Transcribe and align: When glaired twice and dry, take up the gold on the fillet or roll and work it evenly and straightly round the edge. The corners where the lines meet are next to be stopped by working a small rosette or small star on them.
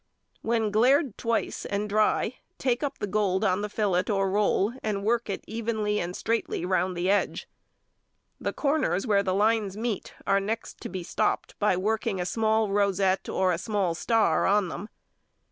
When 0.41 0.71
glaired 0.71 1.15
twice 1.19 1.63
and 1.63 1.87
dry, 1.87 2.37
take 2.57 2.81
up 2.81 2.97
the 2.97 3.05
gold 3.05 3.43
on 3.45 3.61
the 3.61 3.69
fillet 3.69 4.05
or 4.09 4.31
roll 4.31 4.73
and 4.81 5.03
work 5.03 5.29
it 5.29 5.43
evenly 5.45 5.99
and 5.99 6.15
straightly 6.15 6.65
round 6.65 6.97
the 6.97 7.07
edge. 7.07 7.47
The 8.39 8.51
corners 8.51 9.05
where 9.05 9.21
the 9.21 9.35
lines 9.35 9.77
meet 9.77 10.15
are 10.25 10.39
next 10.39 10.81
to 10.81 10.89
be 10.89 11.03
stopped 11.03 11.53
by 11.59 11.77
working 11.77 12.19
a 12.19 12.25
small 12.25 12.71
rosette 12.71 13.29
or 13.29 13.55
small 13.59 13.93
star 13.93 14.47
on 14.47 14.69
them. 14.69 14.89